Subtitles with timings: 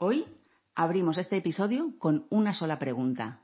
[0.00, 0.26] Hoy
[0.76, 3.40] abrimos este episodio con una sola pregunta.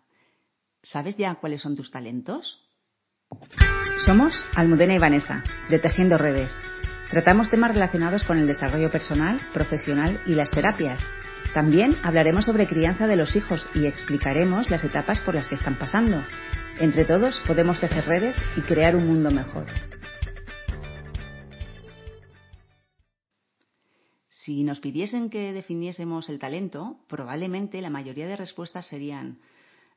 [0.85, 2.61] ¿Sabes ya cuáles son tus talentos?
[4.07, 6.53] Somos Almudena y Vanessa, de Tejiendo Redes.
[7.11, 11.01] Tratamos temas relacionados con el desarrollo personal, profesional y las terapias.
[11.55, 15.77] También hablaremos sobre crianza de los hijos y explicaremos las etapas por las que están
[15.77, 16.23] pasando.
[16.79, 19.67] Entre todos podemos tejer redes y crear un mundo mejor.
[24.45, 29.39] Si nos pidiesen que definiésemos el talento, probablemente la mayoría de respuestas serían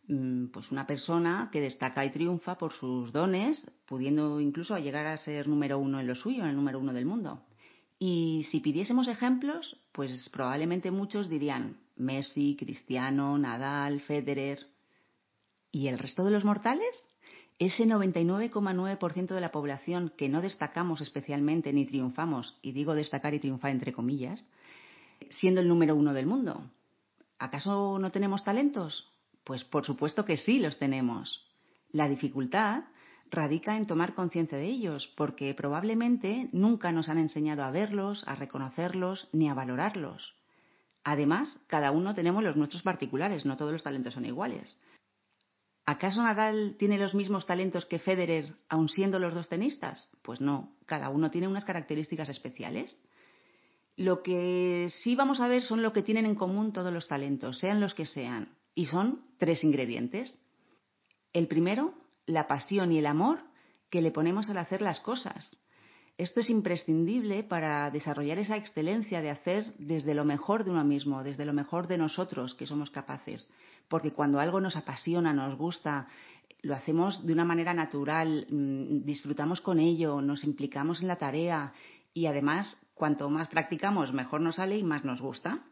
[0.08, 5.17] mm, pues una persona que destaca y triunfa por sus dones, pudiendo incluso llegar a
[5.17, 7.44] ser número uno en lo suyo, en el número uno del mundo.
[7.99, 14.66] Y si pidiésemos ejemplos, pues probablemente muchos dirían Messi, Cristiano, Nadal, Federer.
[15.73, 16.88] ¿Y el resto de los mortales?
[17.59, 23.39] Ese 99,9% de la población que no destacamos especialmente ni triunfamos, y digo destacar y
[23.39, 24.49] triunfar entre comillas,
[25.30, 26.61] siendo el número uno del mundo.
[27.39, 29.11] ¿Acaso no tenemos talentos?
[29.44, 31.44] Pues por supuesto que sí los tenemos.
[31.91, 32.83] La dificultad
[33.31, 38.36] radica en tomar conciencia de ellos, porque probablemente nunca nos han enseñado a verlos, a
[38.36, 40.36] reconocerlos ni a valorarlos.
[41.03, 44.81] Además, cada uno tenemos los nuestros particulares, no todos los talentos son iguales.
[45.89, 50.11] ¿Acaso Nadal tiene los mismos talentos que Federer, aun siendo los dos tenistas?
[50.21, 53.02] Pues no, cada uno tiene unas características especiales.
[53.95, 57.59] Lo que sí vamos a ver son lo que tienen en común todos los talentos,
[57.59, 60.38] sean los que sean, y son tres ingredientes.
[61.31, 61.93] El primero,
[62.25, 63.39] la pasión y el amor
[63.89, 65.63] que le ponemos al hacer las cosas.
[66.17, 71.23] Esto es imprescindible para desarrollar esa excelencia de hacer desde lo mejor de uno mismo,
[71.23, 73.49] desde lo mejor de nosotros que somos capaces
[73.88, 76.07] porque cuando algo nos apasiona, nos gusta,
[76.61, 81.73] lo hacemos de una manera natural, mm, disfrutamos con ello, nos implicamos en la tarea
[82.13, 85.63] y además cuanto más practicamos mejor nos sale y más nos gusta.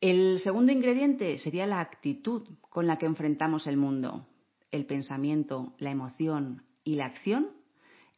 [0.00, 4.26] El segundo ingrediente sería la actitud con la que enfrentamos el mundo,
[4.70, 7.60] el pensamiento, la emoción y la acción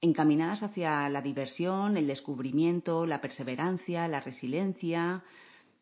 [0.00, 5.22] encaminadas hacia la diversión, el descubrimiento, la perseverancia, la resiliencia,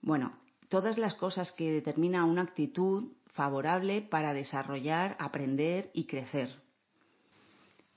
[0.03, 0.40] bueno,
[0.71, 6.51] todas las cosas que determina una actitud favorable para desarrollar, aprender y crecer.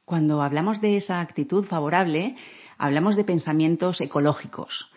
[0.03, 2.35] Cuando hablamos de esa actitud favorable,
[2.78, 4.89] hablamos de pensamientos ecológicos.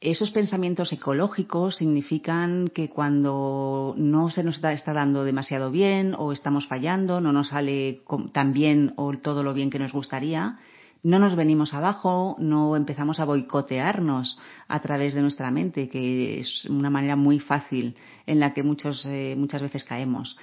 [0.00, 6.66] Esos pensamientos ecológicos significan que cuando no se nos está dando demasiado bien o estamos
[6.66, 10.58] fallando, no nos sale tan bien o todo lo bien que nos gustaría,
[11.02, 16.66] no nos venimos abajo, no empezamos a boicotearnos a través de nuestra mente, que es
[16.66, 17.96] una manera muy fácil
[18.26, 20.36] en la que muchos, eh, muchas veces caemos,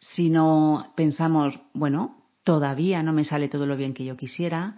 [0.00, 4.76] sino pensamos, bueno, todavía no me sale todo lo bien que yo quisiera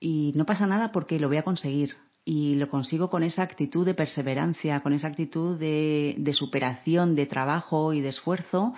[0.00, 1.94] y no pasa nada porque lo voy a conseguir.
[2.24, 7.26] Y lo consigo con esa actitud de perseverancia, con esa actitud de, de superación, de
[7.26, 8.74] trabajo y de esfuerzo,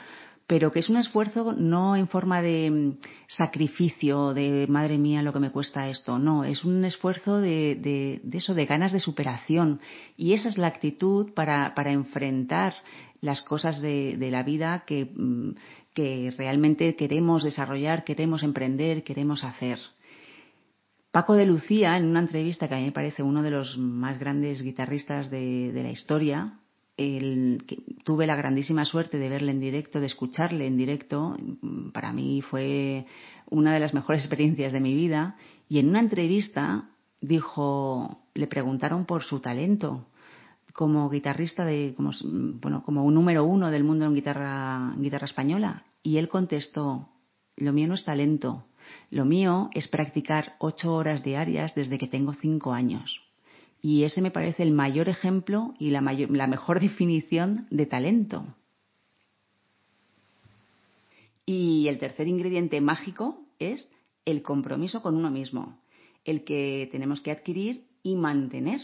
[0.46, 5.32] pero que es un esfuerzo no en forma de mm, sacrificio, de madre mía lo
[5.32, 9.80] que me cuesta esto, no, es un esfuerzo de, de, eso, de ganas de superación.
[10.16, 12.74] Y esa es la actitud para, para enfrentar
[13.20, 15.50] las cosas de, de la vida que, mm,
[15.94, 19.78] que realmente queremos desarrollar, queremos emprender, queremos hacer.
[21.10, 24.18] Paco de Lucía, en una entrevista que a mí me parece uno de los más
[24.18, 26.58] grandes guitarristas de, de la historia,
[26.96, 31.36] el, que tuve la grandísima suerte de verle en directo, de escucharle en directo,
[31.92, 33.06] para mí fue
[33.50, 35.36] una de las mejores experiencias de mi vida.
[35.68, 36.90] Y en una entrevista
[37.20, 40.06] dijo, le preguntaron por su talento
[40.72, 42.10] como guitarrista de, como,
[42.60, 45.84] bueno, como un número uno del mundo en guitarra, en guitarra española.
[46.02, 47.08] Y él contestó,
[47.56, 48.66] lo mío no es talento,
[49.10, 53.23] lo mío es practicar ocho horas diarias desde que tengo cinco años.
[53.84, 58.46] Y ese me parece el mayor ejemplo y la, mejor definición de talento.
[61.44, 63.92] Y el tercer ingrediente mágico es
[64.24, 65.78] el compromiso con uno mismo,
[66.24, 68.80] el que tenemos que adquirir y mantener.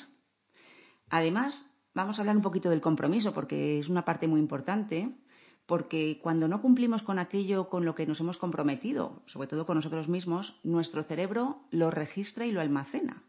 [1.09, 5.17] Además, vamos a hablar un poquito del compromiso porque es una parte muy importante,
[5.65, 9.77] porque cuando no cumplimos con aquello con lo que nos hemos comprometido, sobre todo con
[9.77, 13.23] nosotros mismos, nuestro cerebro lo registra y lo almacena.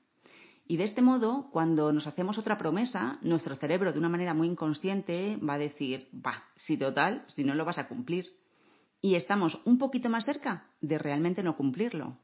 [0.72, 4.48] Y de este modo, cuando nos hacemos otra promesa, nuestro cerebro, de una manera muy
[4.48, 8.24] inconsciente, va a decir, va, si total, si no lo vas a cumplir.
[9.02, 12.16] Y estamos un poquito más cerca de realmente no cumplirlo.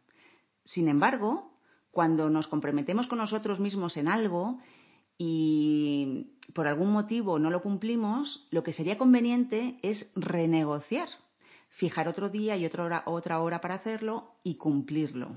[0.63, 1.59] Sin embargo,
[1.91, 4.61] cuando nos comprometemos con nosotros mismos en algo
[5.17, 11.09] y por algún motivo no lo cumplimos, lo que sería conveniente es renegociar,
[11.71, 15.35] fijar otro día y otra hora, otra hora para hacerlo y cumplirlo.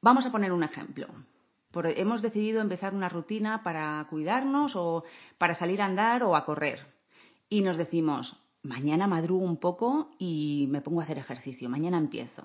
[0.00, 1.08] Vamos a poner un ejemplo.
[1.96, 5.04] Hemos decidido empezar una rutina para cuidarnos o
[5.38, 6.80] para salir a andar o a correr.
[7.48, 12.44] Y nos decimos, mañana madrugo un poco y me pongo a hacer ejercicio, mañana empiezo.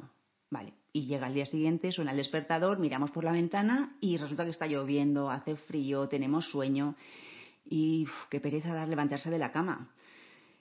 [0.49, 4.45] Vale, y llega el día siguiente, suena el despertador, miramos por la ventana y resulta
[4.45, 6.95] que está lloviendo, hace frío, tenemos sueño
[7.65, 9.89] y qué pereza dar levantarse de la cama.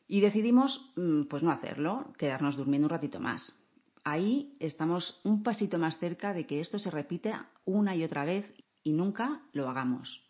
[0.08, 3.65] Y decidimos, mm, pues no hacerlo, quedarnos durmiendo un ratito más.
[4.08, 8.46] Ahí estamos un pasito más cerca de que esto se repita una y otra vez
[8.84, 10.22] y nunca lo hagamos.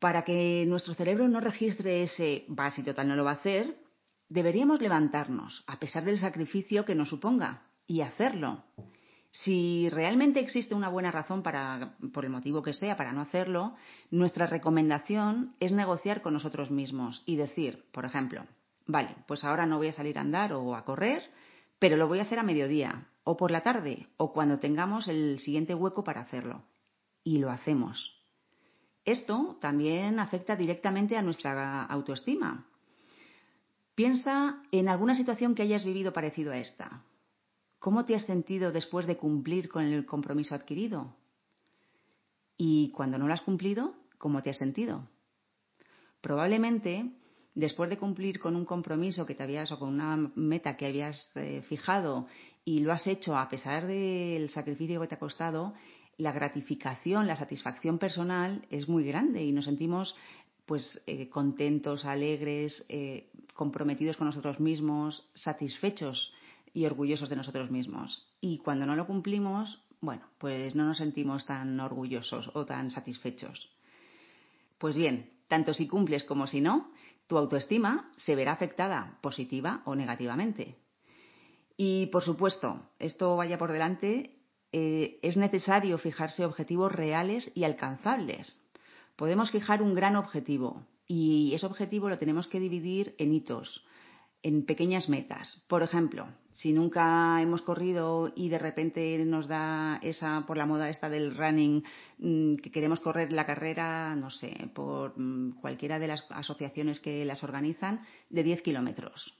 [0.00, 3.76] Para que nuestro cerebro no registre ese va si total no lo va a hacer,
[4.28, 8.64] deberíamos levantarnos, a pesar del sacrificio que nos suponga, y hacerlo.
[9.30, 13.76] Si realmente existe una buena razón para, por el motivo que sea, para no hacerlo,
[14.10, 18.44] nuestra recomendación es negociar con nosotros mismos y decir, por ejemplo,
[18.88, 21.22] vale, pues ahora no voy a salir a andar o a correr,
[21.80, 25.40] pero lo voy a hacer a mediodía, o por la tarde, o cuando tengamos el
[25.40, 26.62] siguiente hueco para hacerlo.
[27.24, 28.16] Y lo hacemos.
[29.04, 32.66] Esto también afecta directamente a nuestra autoestima.
[33.94, 37.02] Piensa en alguna situación que hayas vivido parecido a esta.
[37.78, 41.16] ¿Cómo te has sentido después de cumplir con el compromiso adquirido?
[42.58, 45.08] Y cuando no lo has cumplido, ¿cómo te has sentido?
[46.20, 47.10] Probablemente,
[47.60, 51.36] después de cumplir con un compromiso que te habías o con una meta que habías
[51.36, 52.26] eh, fijado
[52.64, 55.74] y lo has hecho a pesar del sacrificio que te ha costado,
[56.16, 60.16] la gratificación, la satisfacción personal es muy grande y nos sentimos
[60.64, 66.32] pues eh, contentos, alegres, eh, comprometidos con nosotros mismos, satisfechos
[66.72, 68.26] y orgullosos de nosotros mismos.
[68.40, 73.68] Y cuando no lo cumplimos, bueno, pues no nos sentimos tan orgullosos o tan satisfechos.
[74.78, 76.90] Pues bien, tanto si cumples como si no,
[77.30, 80.82] tu autoestima se verá afectada positiva o negativamente.
[81.76, 84.42] Y por supuesto, esto vaya por delante,
[84.72, 88.60] eh, es necesario fijarse objetivos reales y alcanzables.
[89.14, 93.84] Podemos fijar un gran objetivo y ese objetivo lo tenemos que dividir en hitos,
[94.42, 95.64] en pequeñas metas.
[95.68, 100.90] Por ejemplo, si nunca hemos corrido y de repente nos da esa, por la moda
[100.90, 101.82] esta del running,
[102.18, 107.24] mm, que queremos correr la carrera, no sé, por mm, cualquiera de las asociaciones que
[107.24, 109.34] las organizan, de 10 kilómetros.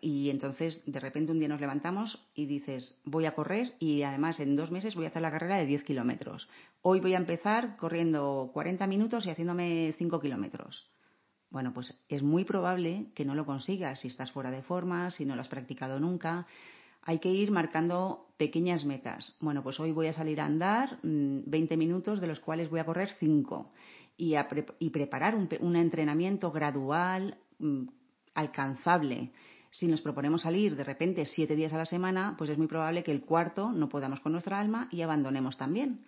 [0.00, 4.40] Y entonces, de repente, un día nos levantamos y dices, voy a correr y además
[4.40, 6.48] en dos meses voy a hacer la carrera de 10 kilómetros.
[6.82, 10.93] Hoy voy a empezar corriendo 40 minutos y haciéndome 5 kilómetros.
[11.54, 15.24] Bueno, pues es muy probable que no lo consigas si estás fuera de forma, si
[15.24, 16.48] no lo has practicado nunca.
[17.02, 19.36] Hay que ir marcando pequeñas metas.
[19.40, 22.80] Bueno, pues hoy voy a salir a andar 20 mm, minutos, de los cuales voy
[22.80, 23.70] a correr 5.
[24.16, 24.34] Y,
[24.90, 27.84] preparar un, entrenamiento gradual, mm,
[28.34, 29.30] alcanzable.
[29.70, 33.04] Si nos proponemos salir de repente siete días a la semana, pues es muy probable
[33.04, 36.00] que el cuarto no podamos con nuestra alma y abandonemos también.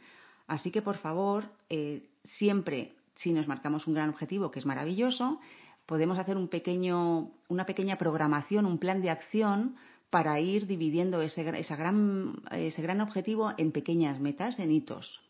[0.48, 5.40] Así que, por favor, eh, siempre si nos marcamos un gran objetivo, que es maravilloso,
[5.86, 9.76] podemos hacer un pequeño, una pequeña programación, un plan de acción
[10.10, 15.20] para ir dividiendo ese, gran, ese gran objetivo en pequeñas metas, en hitos.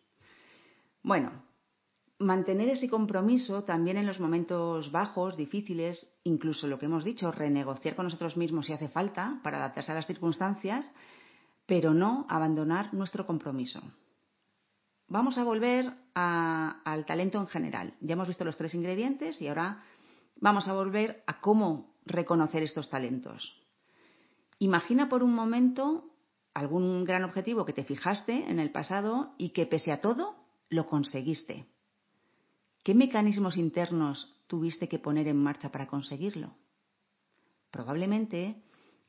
[1.02, 1.32] Bueno,
[2.18, 7.94] mantener ese compromiso también en los momentos bajos, difíciles, incluso lo que hemos dicho, renegociar
[7.94, 10.92] con nosotros mismos si hace falta para adaptarse a las circunstancias,
[11.66, 13.80] pero no abandonar nuestro compromiso.
[15.08, 17.94] Vamos a volver al talento en general.
[18.00, 19.84] Ya hemos visto los tres ingredientes y ahora
[20.40, 23.54] vamos a volver a cómo reconocer estos talentos.
[24.58, 26.10] Imagina por un momento
[26.54, 30.34] algún gran objetivo que te fijaste en el pasado y que pese a todo
[30.70, 31.66] lo conseguiste.
[32.82, 36.56] ¿Qué mecanismos internos tuviste que poner en marcha para conseguirlo?
[37.70, 38.62] Probablemente,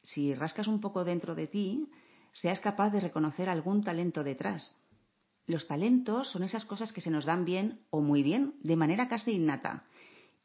[0.03, 1.89] si rascas un poco dentro de ti,
[2.33, 4.86] seas capaz de reconocer algún talento detrás,
[5.47, 9.07] los talentos son esas cosas que se nos dan bien o muy bien, de manera
[9.07, 9.85] casi innata,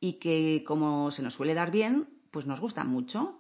[0.01, 3.39] y que como se nos suele dar bien, pues nos gustan mucho.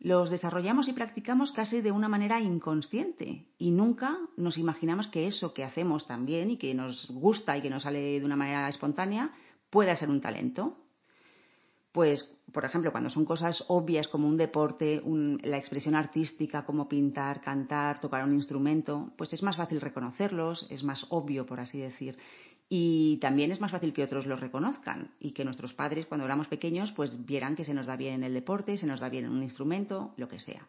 [0.00, 5.54] Los desarrollamos y practicamos casi de una manera inconsciente y nunca nos imaginamos que eso
[5.54, 9.32] que hacemos también y que nos gusta y que nos sale de una manera espontánea
[9.70, 10.76] pueda ser un talento
[11.98, 15.02] pues, por ejemplo, cuando son cosas obvias como un deporte,
[15.42, 20.84] la expresión artística como pintar, cantar, tocar un instrumento, pues es más fácil reconocerlos, es
[20.84, 22.16] más obvio, por así decir.
[22.68, 26.46] Y también es más fácil que otros los reconozcan y que nuestros padres, cuando éramos
[26.46, 29.42] pequeños, pues vieran que se nos da bien el deporte, se nos da bien un
[29.42, 30.68] instrumento, lo que sea.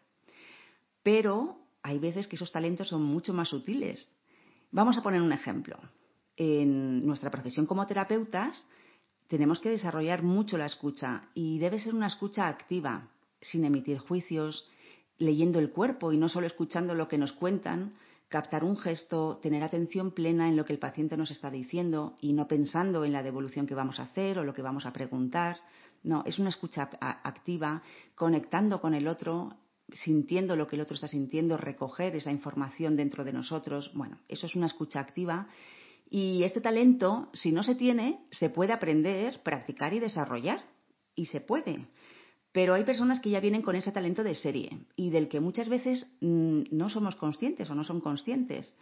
[1.04, 4.16] Pero hay veces que esos talentos son mucho más sutiles.
[4.72, 5.78] Vamos a poner un ejemplo.
[6.36, 8.68] En nuestra profesión como terapeutas,
[9.30, 13.10] tenemos que desarrollar mucho la escucha y debe ser una escucha activa,
[13.40, 14.68] sin emitir juicios,
[15.18, 17.94] leyendo el cuerpo y no solo escuchando lo que nos cuentan,
[18.28, 22.32] captar un gesto, tener atención plena en lo que el paciente nos está diciendo y
[22.32, 25.58] no pensando en la devolución que vamos a hacer o lo que vamos a preguntar.
[26.02, 27.82] No, es una escucha activa,
[28.16, 29.54] conectando con el otro,
[29.92, 33.92] sintiendo lo que el otro está sintiendo, recoger esa información dentro de nosotros.
[33.94, 35.46] Bueno, eso es una escucha activa.
[36.10, 40.64] Y este talento, si no se tiene, se puede aprender, practicar y desarrollar.
[41.14, 41.86] Y se puede.
[42.52, 45.68] Pero hay personas que ya vienen con ese talento de serie y del que muchas
[45.68, 48.76] veces mm, no somos conscientes o no son conscientes.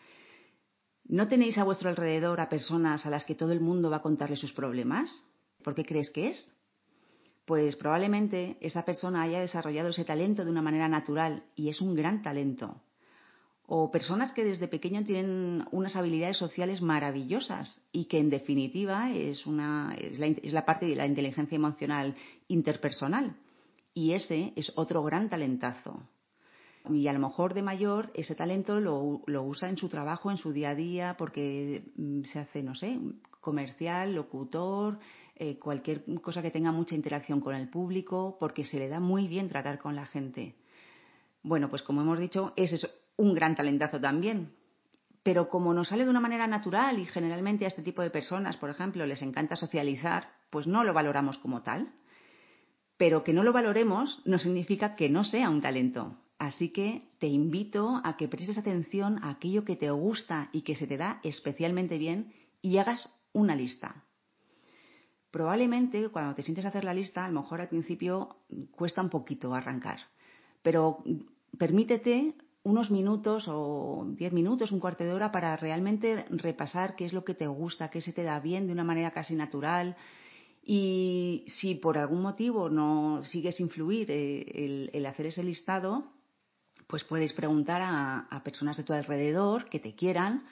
[1.04, 4.02] ¿No tenéis a vuestro alrededor a personas a las que todo el mundo va a
[4.02, 5.23] contarle sus problemas?
[5.62, 6.54] ¿Por qué crees que es?
[7.44, 11.94] Pues probablemente esa persona haya desarrollado ese talento de una manera natural y es un
[11.94, 12.82] gran talento.
[13.70, 19.46] O personas que desde pequeño tienen unas habilidades sociales maravillosas y que en definitiva es,
[19.46, 22.16] una, es, la, es la parte de la inteligencia emocional
[22.48, 23.37] interpersonal
[23.98, 26.00] y ese es otro gran talentazo.
[26.88, 30.52] Y a lo mejor de mayor ese talento lo, usa en su trabajo, en su
[30.52, 32.98] día a día, porque mm, se hace, no sé,
[33.40, 35.00] comercial, locutor,
[35.34, 39.26] eh, cualquier cosa que tenga mucha interacción con el público, porque se le da muy
[39.26, 40.54] bien tratar con la gente.
[41.42, 44.54] Bueno, pues como hemos dicho, ese es un gran talentazo también.
[45.22, 48.56] Pero como nos sale de una manera natural y generalmente a este tipo de personas,
[48.56, 51.92] por ejemplo, les encanta socializar, pues no lo valoramos como tal.
[52.96, 56.16] Pero que no lo valoremos no significa que no sea un talento.
[56.38, 60.76] Así que te invito a que prestes atención a aquello que te gusta y que
[60.76, 62.32] se te da especialmente bien
[62.62, 64.04] y hagas una lista.
[65.30, 68.37] Probablemente cuando te sientes a hacer la lista, a lo mejor al principio
[68.76, 69.98] cuesta un poquito arrancar,
[70.62, 71.04] pero
[71.58, 77.12] permítete unos minutos o diez minutos, un cuarto de hora para realmente repasar qué es
[77.12, 79.96] lo que te gusta, qué se te da bien de una manera casi natural,
[80.70, 86.12] y si por algún motivo no sigues influir eh, el, hacer ese listado,
[86.86, 90.44] pues puedes preguntar a, personas de tu alrededor que te quieran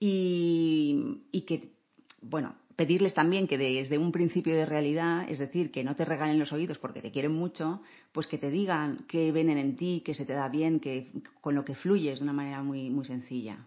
[0.00, 1.74] y, que,
[2.22, 6.38] bueno, pedirles también que desde un principio de realidad, es decir, que no te regalen
[6.38, 10.14] los oídos porque te quieren mucho, pues que te digan qué ven en ti, que
[10.14, 13.58] se te da bien, que con lo que fluyes de una manera muy, muy sencilla.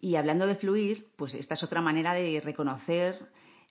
[0.00, 3.18] Y hablando de fluir, pues esta es otra manera de reconocer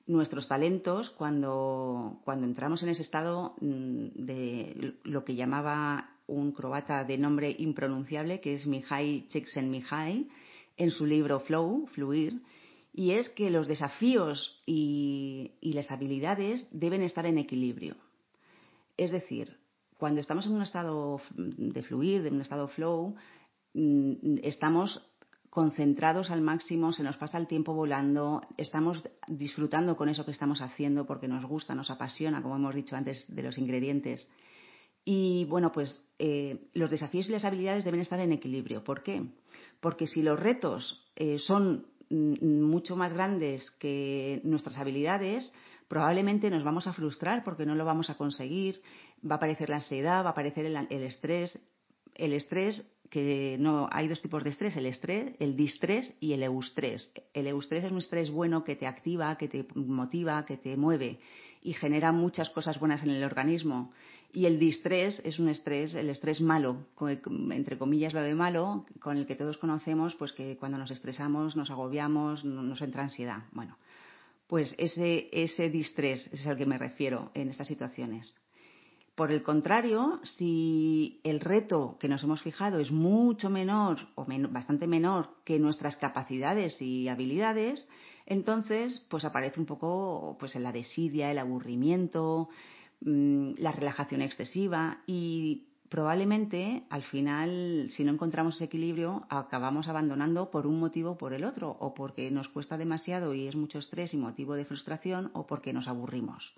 [0.07, 7.03] nuestros talentos cuando, cuando entramos en ese estado mm, de lo que llamaba un croata
[7.03, 10.29] de nombre impronunciable, que es Mihai Csikszentmihalyi,
[10.77, 12.41] en su libro Flow, Fluir,
[12.93, 17.95] y es que los desafíos y, las habilidades deben estar en equilibrio.
[18.97, 19.57] Es decir,
[19.97, 23.15] cuando estamos en un estado de fluir, de un estado flow,
[23.73, 25.07] mm, estamos
[25.49, 30.61] concentrados al máximo, se nos pasa el tiempo volando, estamos disfrutando con eso que estamos
[30.61, 34.29] haciendo porque nos gusta, nos apasiona, como hemos dicho antes de los ingredientes.
[35.03, 38.83] Y bueno, pues eh, los desafíos y las habilidades deben estar en equilibrio.
[38.83, 39.23] ¿Por qué?
[39.79, 45.53] Porque si los retos eh, son mucho más grandes que nuestras habilidades,
[45.87, 48.81] probablemente nos vamos a frustrar porque no lo vamos a conseguir,
[49.29, 51.59] va a aparecer la ansiedad, va a aparecer el estrés.
[52.15, 56.43] El estrés que no hay dos tipos de estrés, el estrés, el distrés y el
[56.43, 57.13] eustrés.
[57.33, 61.19] El eustrés es un estrés bueno que te activa, que te motiva, que te mueve
[61.61, 63.91] y genera muchas cosas buenas en el organismo.
[64.33, 66.87] Y el distrés es un estrés, el estrés malo,
[67.51, 71.57] entre comillas lo de malo, con el que todos conocemos, pues que cuando nos estresamos,
[71.57, 73.43] nos agobiamos, nos entra ansiedad.
[73.51, 73.77] Bueno,
[74.47, 78.39] pues ese, ese distrés es al que me refiero en estas situaciones.
[79.15, 84.87] Por el contrario, si el reto que nos hemos fijado es mucho menor o bastante
[84.87, 87.89] menor que nuestras capacidades y habilidades,
[88.25, 92.49] entonces pues aparece un poco pues la desidia, el aburrimiento,
[93.01, 100.65] mm, la relajación excesiva y probablemente al final, si no encontramos equilibrio, acabamos abandonando por
[100.65, 104.13] un motivo o por el otro, o porque nos cuesta demasiado y es mucho estrés
[104.13, 106.55] y motivo de frustración, o porque nos aburrimos.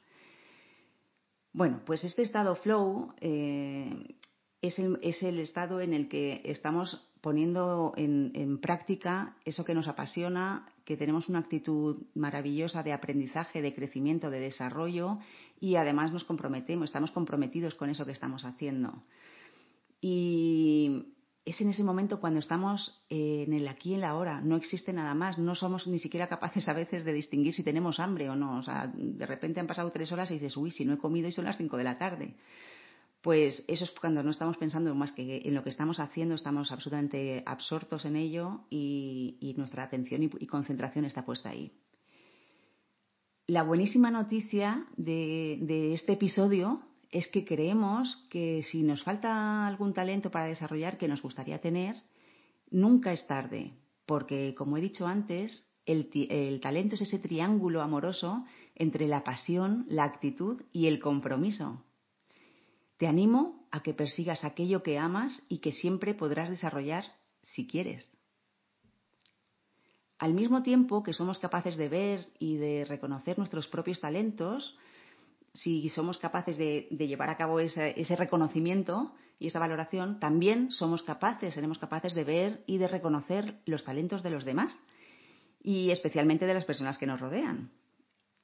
[1.52, 4.18] Bueno, pues este estado flow eh,
[4.62, 4.78] es,
[5.24, 11.30] el, estado en el que estamos poniendo en, práctica eso que nos apasiona, que tenemos
[11.30, 15.20] una actitud maravillosa de aprendizaje, de crecimiento, de desarrollo
[15.62, 19.04] y además nos comprometemos, estamos comprometidos con eso que estamos haciendo.
[20.02, 21.14] Y
[21.46, 24.92] es en ese momento cuando estamos en el aquí y en la ahora, no existe
[24.92, 28.36] nada más, no somos ni siquiera capaces a veces de distinguir si tenemos hambre o
[28.36, 28.60] no.
[28.60, 31.30] O sea, de repente han pasado tres horas y dices, uy, si no he comido
[31.30, 32.36] y son las cinco de la tarde.
[33.24, 36.72] Pues eso es cuando no estamos pensando más que en lo que estamos haciendo, estamos
[36.72, 41.72] absolutamente absortos en ello y, nuestra atención y, concentración está puesta ahí.
[43.48, 50.30] La buenísima noticia de este episodio es que creemos que si nos falta algún talento
[50.30, 51.96] para desarrollar que nos gustaría tener,
[52.72, 53.72] nunca es tarde,
[54.06, 58.44] porque, como he dicho antes, el, el, talento es ese triángulo amoroso
[58.76, 61.86] entre la pasión, la actitud y el compromiso.
[62.98, 67.06] Te animo a que persigas aquello que amas y que siempre podrás desarrollar
[67.42, 68.12] si quieres.
[70.20, 74.78] Al mismo tiempo que somos capaces de ver y de reconocer nuestros propios talentos,
[75.54, 81.54] si somos capaces de, llevar a cabo ese, reconocimiento y esa valoración, también somos capaces,
[81.54, 84.78] seremos capaces de ver y de reconocer los talentos de los demás
[85.62, 87.72] y especialmente de las personas que nos rodean.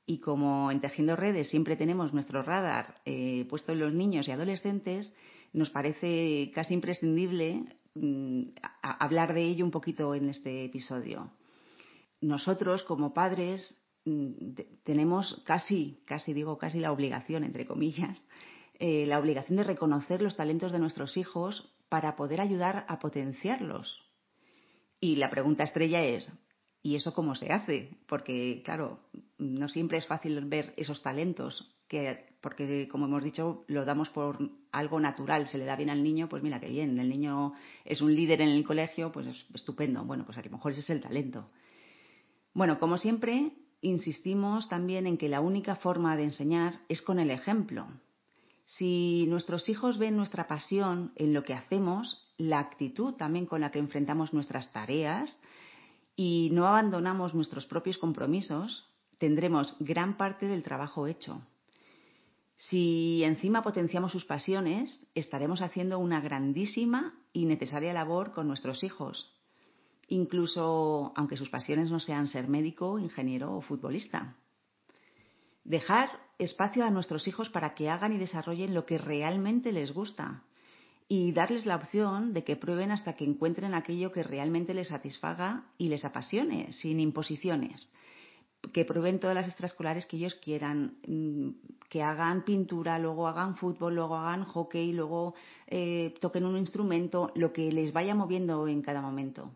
[0.09, 4.31] Y como en Tejiendo Redes siempre tenemos nuestro radar eh, puesto en los niños y
[4.31, 5.15] adolescentes,
[5.53, 8.41] nos parece casi imprescindible mmm,
[8.81, 11.31] hablar de ello un poquito en este episodio.
[12.21, 18.19] Nosotros, como padres, mmm, tenemos casi, casi digo, casi la obligación, entre comillas,
[18.79, 24.01] eh, la obligación de reconocer los talentos de nuestros hijos para poder ayudar a potenciarlos.
[24.99, 26.33] Y la pregunta estrella es,
[26.81, 27.97] ¿Y eso cómo se hace?
[28.07, 28.99] Porque, claro,
[29.37, 34.37] no siempre es fácil ver esos talentos, que, porque, como hemos dicho, lo damos por
[34.71, 38.01] algo natural, se le da bien al niño, pues mira qué bien, el niño es
[38.01, 40.05] un líder en el colegio, pues es estupendo.
[40.05, 41.49] Bueno, pues a lo mejor ese es el talento.
[42.53, 47.31] Bueno, como siempre, insistimos también en que la única forma de enseñar es con el
[47.31, 47.87] ejemplo.
[48.65, 53.71] Si nuestros hijos ven nuestra pasión en lo que hacemos, la actitud también con la
[53.71, 55.41] que enfrentamos nuestras tareas,
[56.21, 58.85] y no abandonamos nuestros propios compromisos,
[59.19, 61.41] tendremos gran parte del trabajo hecho.
[62.57, 69.33] Si encima potenciamos sus pasiones, estaremos haciendo una grandísima y necesaria labor con nuestros hijos,
[70.09, 74.35] incluso aunque sus pasiones no sean ser médico, ingeniero o futbolista.
[75.63, 80.43] Dejar espacio a nuestros hijos para que hagan y desarrollen lo que realmente les gusta,
[81.11, 85.65] y darles la opción de que prueben hasta que encuentren aquello que realmente les satisfaga
[85.79, 87.95] y les apasione, sin imposiciones.
[88.71, 91.49] Que prueben todas las extraescolares que ellos quieran, mm,
[91.89, 95.33] que hagan pintura, luego hagan fútbol, luego hagan hockey, luego
[95.65, 99.51] eh, toquen un instrumento, lo que les vaya moviendo en cada momento.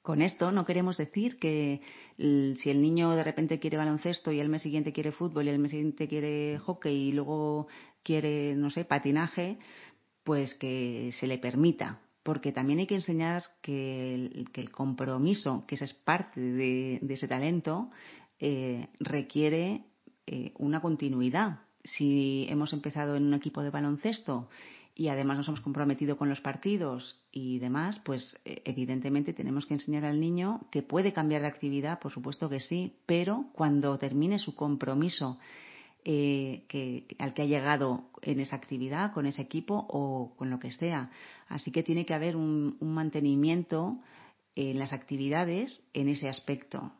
[0.00, 1.80] Con esto no queremos decir que
[2.18, 5.58] si el niño de repente quiere baloncesto y el mes siguiente quiere fútbol y el
[5.58, 7.68] mes siguiente quiere hockey y luego
[8.02, 9.58] quiere, no sé, patinaje,
[10.24, 15.84] pues que se le permita, porque también hay que enseñar que el, compromiso, que esa
[15.84, 17.90] es parte de, de ese talento,
[18.40, 19.84] eh, requiere
[20.26, 21.60] eh, una continuidad.
[21.84, 24.48] Si hemos empezado en un equipo de baloncesto
[24.94, 29.74] y además nos hemos comprometido con los partidos y demás, pues eh, evidentemente tenemos que
[29.74, 34.38] enseñar al niño que puede cambiar de actividad, por supuesto que sí, pero cuando termine
[34.38, 35.38] su compromiso
[36.04, 40.58] eh, que, al que ha llegado en esa actividad, con ese equipo o con lo
[40.58, 41.10] que sea.
[41.48, 44.00] Así que tiene que haber un, un mantenimiento
[44.54, 46.92] en las actividades en ese aspecto.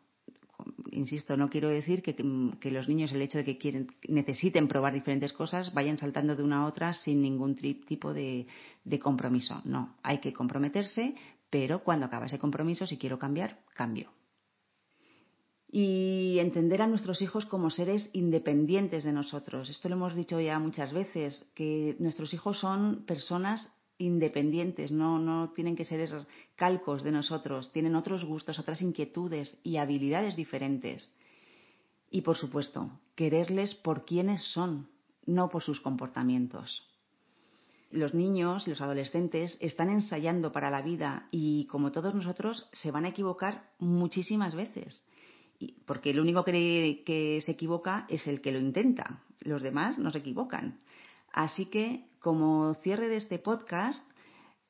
[0.93, 5.33] Insisto, no quiero decir que, los niños, el hecho de que quieren, necesiten probar diferentes
[5.33, 8.47] cosas, vayan saltando de una a otra sin ningún tipo de
[9.03, 9.61] compromiso.
[9.64, 11.14] No, hay que comprometerse,
[11.51, 14.11] pero cuando acaba ese compromiso, si quiero cambiar, cambio
[15.77, 19.69] y entender a nuestros hijos como seres independientes de nosotros.
[19.69, 25.51] Esto lo hemos dicho ya muchas veces, que nuestros hijos son personas independientes, no, no
[25.51, 26.09] tienen que ser
[26.55, 31.19] calcos de nosotros, tienen otros gustos, otras inquietudes y habilidades diferentes.
[32.09, 34.89] Y, por supuesto, quererles por quienes son,
[35.27, 36.85] no por sus comportamientos.
[37.91, 43.07] Los niños, los adolescentes, están ensayando para la vida y, como todos nosotros, se van
[43.07, 45.11] a equivocar muchísimas veces
[45.87, 50.11] porque el único que, que se equivoca es el que lo intenta, los demás no
[50.11, 50.81] se equivocan.
[51.33, 54.03] Así que, como cierre de este podcast,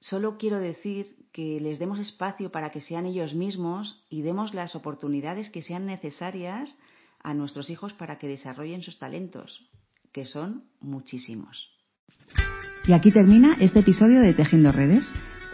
[0.01, 4.75] solo quiero decir que les demos espacio para que sean ellos mismos y demos las
[4.75, 6.79] oportunidades que sean necesarias
[7.23, 9.67] a nuestros hijos para que desarrollen sus talentos,
[10.13, 11.71] que son muchísimos.
[12.87, 15.11] Y aquí termina este episodio de Tejiendo Redes.